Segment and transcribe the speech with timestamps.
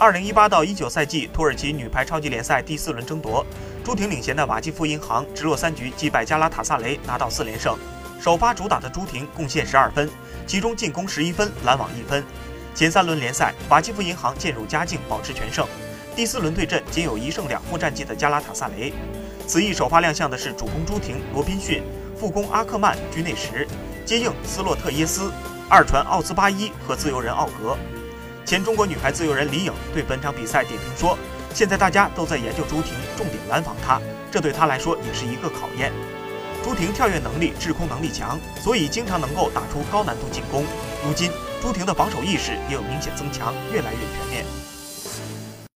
[0.00, 3.44] 二零一八到一九赛季土耳其女排超级联赛第四轮争夺，
[3.84, 7.76] 朱婷领衔的瓦基弗银行直落三局击败加拉塔萨雷，拿到四连胜。
[8.18, 10.08] 首发主打的朱婷贡献十二分，
[10.46, 12.24] 其中进攻十一分，拦网一分。
[12.74, 15.68] 前三轮联赛，瓦基弗银行渐入佳境，保持全胜。
[16.16, 18.94] 第四轮对阵仅有一胜两负战绩的加拉塔萨雷。
[19.46, 21.82] 此役首发亮相的是主攻朱婷、罗宾逊，
[22.18, 23.68] 副攻阿克曼、居内什，
[24.06, 25.30] 接应斯洛特耶斯，
[25.68, 27.76] 二传奥兹巴伊和自由人奥格。
[28.44, 31.16] 前中国女排自由人李颖对本场比赛点评说
[31.54, 35.92] ：“现在大家都在研究朱婷，重点拦防她，这对她来说也是一个考验。
[36.64, 40.64] 朱婷跳跃能力、制空能力强，所以经常能够打出高难度进攻。
[41.06, 41.30] 如今，
[41.62, 44.44] 朱婷的防守意识也有明显增强，越来越全面。”